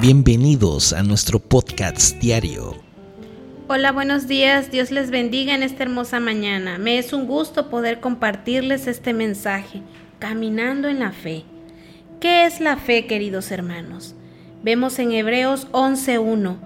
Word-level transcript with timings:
Bienvenidos 0.00 0.92
a 0.92 1.02
nuestro 1.02 1.38
podcast 1.38 2.18
diario. 2.18 2.74
Hola, 3.68 3.92
buenos 3.92 4.26
días. 4.26 4.70
Dios 4.70 4.90
les 4.90 5.10
bendiga 5.10 5.54
en 5.54 5.62
esta 5.62 5.84
hermosa 5.84 6.20
mañana. 6.20 6.78
Me 6.78 6.98
es 6.98 7.12
un 7.12 7.26
gusto 7.26 7.70
poder 7.70 8.00
compartirles 8.00 8.86
este 8.88 9.14
mensaje, 9.14 9.82
Caminando 10.18 10.88
en 10.88 10.98
la 10.98 11.12
Fe. 11.12 11.44
¿Qué 12.20 12.44
es 12.44 12.60
la 12.60 12.76
fe, 12.76 13.06
queridos 13.06 13.50
hermanos? 13.50 14.14
Vemos 14.62 14.98
en 14.98 15.12
Hebreos 15.12 15.68
11.1. 15.70 16.56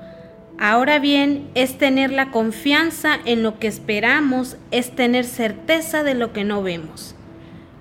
Ahora 0.59 0.99
bien, 0.99 1.49
es 1.55 1.77
tener 1.79 2.11
la 2.11 2.31
confianza 2.31 3.19
en 3.25 3.43
lo 3.43 3.59
que 3.59 3.69
esperamos, 3.69 4.57
es 4.71 4.97
tener 4.97 5.25
certeza 5.25 6.03
de 6.03 6.15
lo 6.15 6.33
que 6.33 6.45
no 6.45 6.63
vemos. 6.63 7.15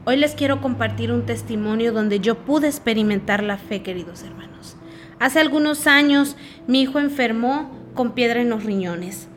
Hoy 0.05 0.17
les 0.17 0.35
quiero 0.35 0.61
compartir 0.61 1.11
un 1.11 1.25
testimonio 1.25 1.91
donde 1.93 2.19
yo 2.19 2.37
pude 2.45 2.67
experimentar 2.67 3.43
la 3.43 3.57
fe, 3.57 3.81
queridos 3.81 4.23
hermanos. 4.23 4.76
Hace 5.19 5.39
algunos 5.39 5.87
años 5.87 6.35
mi 6.67 6.81
hijo 6.81 6.99
enfermó 6.99 7.71
con 7.95 8.13
piedra 8.13 8.41
en 8.41 8.49
los 8.49 8.63
riñones. 8.63 9.27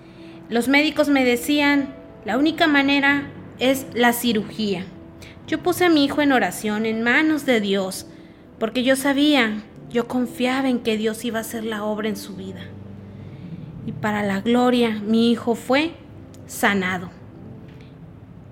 Los 0.48 0.68
médicos 0.68 1.08
me 1.08 1.24
decían, 1.24 1.94
la 2.24 2.36
única 2.36 2.66
manera 2.66 3.30
es 3.58 3.86
la 3.94 4.12
cirugía. 4.12 4.84
Yo 5.46 5.62
puse 5.62 5.84
a 5.86 5.88
mi 5.88 6.04
hijo 6.04 6.22
en 6.22 6.32
oración, 6.32 6.86
en 6.86 7.02
manos 7.02 7.46
de 7.46 7.60
Dios, 7.60 8.06
porque 8.58 8.82
yo 8.82 8.94
sabía, 8.94 9.62
yo 9.90 10.06
confiaba 10.06 10.68
en 10.68 10.80
que 10.80 10.96
Dios 10.96 11.24
iba 11.24 11.38
a 11.38 11.42
hacer 11.42 11.64
la 11.64 11.82
obra 11.82 12.08
en 12.08 12.16
su 12.16 12.36
vida. 12.36 12.60
Y 13.86 13.92
para 13.92 14.22
la 14.22 14.40
gloria, 14.40 15.00
mi 15.04 15.30
hijo 15.30 15.54
fue 15.54 15.92
sanado. 16.46 17.10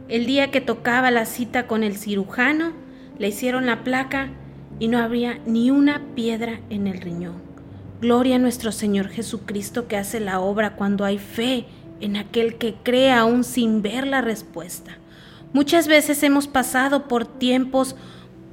El 0.09 0.25
día 0.25 0.51
que 0.51 0.63
tocaba 0.63 1.11
la 1.11 1.27
cita 1.27 1.67
con 1.67 1.83
el 1.83 1.97
cirujano, 1.97 2.73
le 3.19 3.29
hicieron 3.29 3.67
la 3.67 3.85
placa 3.85 4.31
y 4.79 4.89
no 4.89 4.99
había 4.99 5.39
ni 5.47 5.71
una 5.71 6.03
piedra 6.15 6.61
en 6.71 6.87
el 6.87 7.01
riñón. 7.01 7.43
Gloria 8.01 8.37
a 8.37 8.39
nuestro 8.39 8.71
Señor 8.71 9.09
Jesucristo 9.09 9.89
que 9.89 9.97
hace 9.97 10.21
la 10.21 10.41
obra 10.41 10.77
cuando 10.77 11.05
hay 11.05 11.19
fe 11.19 11.67
en 12.01 12.17
aquel 12.17 12.57
que 12.57 12.75
cree 12.83 13.13
aún 13.13 13.43
sin 13.43 13.83
ver 13.83 14.07
la 14.07 14.21
respuesta. 14.21 14.99
Muchas 15.53 15.89
veces 15.89 16.23
hemos 16.23 16.47
pasado 16.47 17.09
por 17.09 17.27
tiempos 17.27 17.97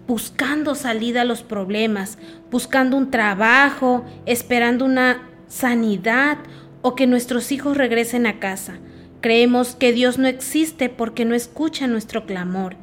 buscando 0.07 0.75
salida 0.75 1.21
a 1.21 1.25
los 1.25 1.43
problemas, 1.43 2.17
buscando 2.51 2.97
un 2.97 3.11
trabajo, 3.11 4.05
esperando 4.25 4.85
una 4.85 5.29
sanidad 5.47 6.37
o 6.81 6.95
que 6.95 7.07
nuestros 7.07 7.51
hijos 7.51 7.77
regresen 7.77 8.25
a 8.27 8.39
casa. 8.39 8.77
Creemos 9.21 9.75
que 9.75 9.91
Dios 9.91 10.17
no 10.17 10.27
existe 10.27 10.89
porque 10.89 11.25
no 11.25 11.35
escucha 11.35 11.87
nuestro 11.87 12.25
clamor, 12.25 12.75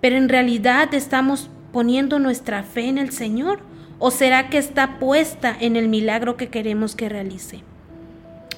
pero 0.00 0.16
en 0.16 0.28
realidad 0.28 0.94
estamos 0.94 1.50
poniendo 1.72 2.18
nuestra 2.18 2.62
fe 2.62 2.88
en 2.88 2.98
el 2.98 3.12
Señor 3.12 3.60
¿O 3.98 4.10
será 4.12 4.48
que 4.48 4.58
está 4.58 4.98
puesta 4.98 5.56
en 5.58 5.74
el 5.74 5.88
milagro 5.88 6.36
que 6.36 6.48
queremos 6.48 6.94
que 6.94 7.08
realice? 7.08 7.62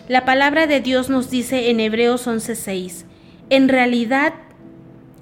La 0.07 0.25
palabra 0.25 0.67
de 0.67 0.81
Dios 0.81 1.09
nos 1.09 1.31
dice 1.31 1.71
en 1.71 1.81
Hebreos 1.81 2.27
11:6, 2.27 3.07
en 3.49 3.69
realidad, 3.69 4.35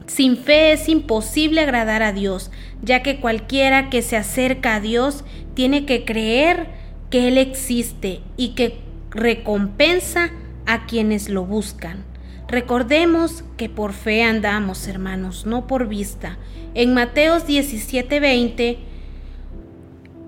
sin 0.06 0.36
fe 0.36 0.72
es 0.72 0.88
imposible 0.88 1.60
agradar 1.60 2.02
a 2.02 2.12
Dios, 2.12 2.50
ya 2.82 3.02
que 3.02 3.20
cualquiera 3.20 3.90
que 3.90 4.02
se 4.02 4.16
acerca 4.16 4.76
a 4.76 4.80
Dios 4.80 5.24
tiene 5.54 5.86
que 5.86 6.04
creer 6.04 6.66
que 7.10 7.28
Él 7.28 7.38
existe 7.38 8.20
y 8.36 8.54
que 8.54 8.80
recompensa 9.10 10.30
a 10.66 10.86
quienes 10.86 11.28
lo 11.28 11.44
buscan. 11.44 12.04
Recordemos 12.48 13.44
que 13.58 13.68
por 13.68 13.92
fe 13.92 14.22
andamos, 14.22 14.88
hermanos, 14.88 15.44
no 15.44 15.66
por 15.66 15.86
vista. 15.86 16.38
En 16.74 16.94
Mateos 16.94 17.46
17:20 17.46 18.78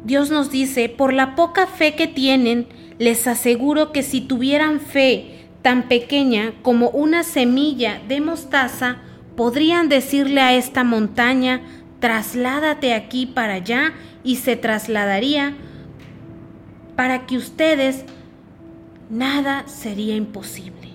Dios 0.05 0.31
nos 0.31 0.51
dice, 0.51 0.89
por 0.89 1.13
la 1.13 1.35
poca 1.35 1.67
fe 1.67 1.95
que 1.95 2.07
tienen, 2.07 2.67
les 2.99 3.27
aseguro 3.27 3.93
que 3.93 4.03
si 4.03 4.21
tuvieran 4.21 4.81
fe 4.81 5.47
tan 5.63 5.89
pequeña 5.89 6.53
como 6.63 6.89
una 6.91 7.23
semilla 7.23 8.01
de 8.09 8.21
mostaza, 8.21 8.97
podrían 9.37 9.89
decirle 9.89 10.41
a 10.41 10.55
esta 10.55 10.85
montaña, 10.85 11.63
trasládate 12.01 12.95
aquí 12.95 13.27
para 13.27 13.55
allá 13.55 13.93
y 14.25 14.37
se 14.37 14.57
trasladaría 14.57 15.55
para 16.97 17.27
que 17.27 17.37
ustedes 17.37 18.05
nada 19.11 19.67
sería 19.67 20.17
imposible. 20.17 20.90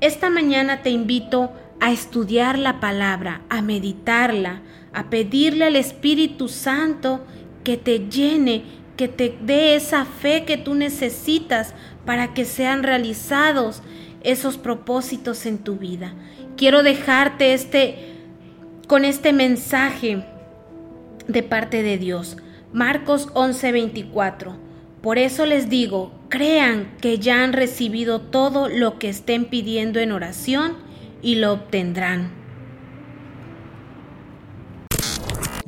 Esta 0.00 0.30
mañana 0.30 0.82
te 0.82 0.90
invito 0.90 1.52
a 1.80 1.90
estudiar 1.90 2.56
la 2.56 2.78
palabra, 2.78 3.42
a 3.48 3.62
meditarla, 3.62 4.62
a 4.92 5.10
pedirle 5.10 5.64
al 5.64 5.74
Espíritu 5.74 6.48
Santo 6.48 7.24
que 7.64 7.76
te 7.76 8.08
llene, 8.08 8.62
que 8.96 9.08
te 9.08 9.36
dé 9.42 9.74
esa 9.74 10.04
fe 10.04 10.44
que 10.44 10.56
tú 10.56 10.74
necesitas 10.74 11.74
para 12.06 12.32
que 12.32 12.44
sean 12.44 12.84
realizados 12.84 13.82
esos 14.22 14.56
propósitos 14.56 15.46
en 15.46 15.58
tu 15.58 15.76
vida. 15.76 16.14
Quiero 16.56 16.84
dejarte 16.84 17.52
este 17.52 18.14
con 18.86 19.04
este 19.04 19.32
mensaje 19.32 20.24
de 21.26 21.42
parte 21.42 21.82
de 21.82 21.98
Dios. 21.98 22.36
Marcos 22.72 23.28
11:24. 23.34 24.67
Por 25.02 25.18
eso 25.18 25.46
les 25.46 25.68
digo, 25.68 26.12
crean 26.28 26.96
que 27.00 27.18
ya 27.18 27.44
han 27.44 27.52
recibido 27.52 28.20
todo 28.20 28.68
lo 28.68 28.98
que 28.98 29.08
estén 29.08 29.44
pidiendo 29.44 30.00
en 30.00 30.10
oración 30.10 30.76
y 31.22 31.36
lo 31.36 31.52
obtendrán. 31.52 32.38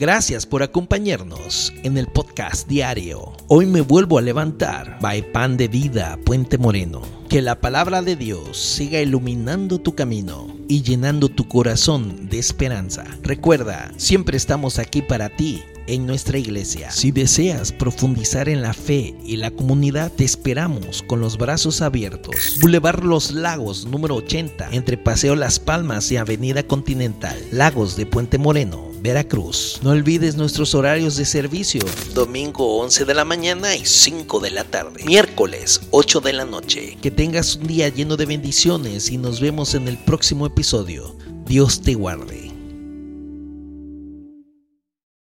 Gracias 0.00 0.46
por 0.46 0.62
acompañarnos 0.62 1.74
en 1.82 1.98
el 1.98 2.06
podcast 2.06 2.66
diario. 2.66 3.34
Hoy 3.48 3.66
me 3.66 3.82
vuelvo 3.82 4.16
a 4.16 4.22
levantar. 4.22 4.98
By 5.00 5.30
Pan 5.30 5.58
de 5.58 5.68
Vida, 5.68 6.18
Puente 6.24 6.56
Moreno. 6.56 7.02
Que 7.28 7.42
la 7.42 7.60
palabra 7.60 8.00
de 8.00 8.16
Dios 8.16 8.56
siga 8.56 9.00
iluminando 9.00 9.78
tu 9.78 9.94
camino 9.94 10.56
y 10.68 10.82
llenando 10.82 11.28
tu 11.28 11.46
corazón 11.46 12.30
de 12.30 12.38
esperanza. 12.38 13.04
Recuerda, 13.22 13.92
siempre 13.98 14.38
estamos 14.38 14.78
aquí 14.78 15.02
para 15.02 15.28
ti 15.28 15.62
en 15.90 16.06
nuestra 16.06 16.38
iglesia. 16.38 16.90
Si 16.90 17.10
deseas 17.10 17.72
profundizar 17.72 18.48
en 18.48 18.62
la 18.62 18.72
fe 18.72 19.14
y 19.24 19.36
la 19.36 19.50
comunidad, 19.50 20.12
te 20.12 20.24
esperamos 20.24 21.02
con 21.02 21.20
los 21.20 21.36
brazos 21.36 21.82
abiertos. 21.82 22.58
Boulevard 22.60 23.02
Los 23.02 23.32
Lagos, 23.32 23.86
número 23.86 24.14
80, 24.16 24.70
entre 24.72 24.96
Paseo 24.96 25.34
Las 25.34 25.58
Palmas 25.58 26.10
y 26.12 26.16
Avenida 26.16 26.62
Continental, 26.62 27.36
Lagos 27.50 27.96
de 27.96 28.06
Puente 28.06 28.38
Moreno. 28.38 28.90
Veracruz. 29.02 29.80
No 29.82 29.90
olvides 29.90 30.36
nuestros 30.36 30.74
horarios 30.74 31.16
de 31.16 31.24
servicio. 31.24 31.80
Domingo 32.14 32.78
11 32.80 33.06
de 33.06 33.14
la 33.14 33.24
mañana 33.24 33.74
y 33.74 33.86
5 33.86 34.40
de 34.40 34.50
la 34.50 34.64
tarde. 34.64 35.02
Miércoles 35.04 35.80
8 35.90 36.20
de 36.20 36.32
la 36.34 36.44
noche. 36.44 36.98
Que 37.00 37.10
tengas 37.10 37.56
un 37.56 37.66
día 37.66 37.88
lleno 37.88 38.16
de 38.18 38.26
bendiciones 38.26 39.10
y 39.10 39.16
nos 39.16 39.40
vemos 39.40 39.74
en 39.74 39.88
el 39.88 39.96
próximo 39.96 40.46
episodio. 40.46 41.16
Dios 41.46 41.80
te 41.80 41.94
guarde. 41.94 42.49